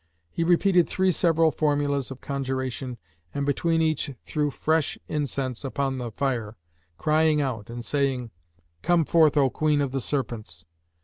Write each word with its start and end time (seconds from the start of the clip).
He 0.31 0.43
repeated 0.43 0.89
three 0.89 1.11
several 1.11 1.51
formulas 1.51 2.09
of 2.09 2.21
conjuration 2.21 2.97
and 3.35 3.45
between 3.45 3.83
each 3.83 4.09
threw 4.23 4.49
fresh 4.49 4.97
incense 5.07 5.63
upon 5.63 5.99
the 5.99 6.09
fire, 6.09 6.57
crying 6.97 7.39
out 7.39 7.69
and 7.69 7.85
saying, 7.85 8.31
"Come 8.81 9.05
forth, 9.05 9.37
O 9.37 9.51
Queen 9.51 9.79
of 9.79 9.91
the 9.91 10.01
Serpents! 10.01 10.65